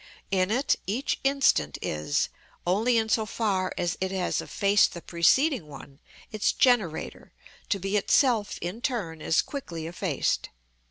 [0.31, 2.29] In it each instant is,
[2.65, 5.99] only in so far as it has effaced the preceding one,
[6.31, 7.33] its generator,
[7.69, 10.49] to be itself in turn as quickly effaced.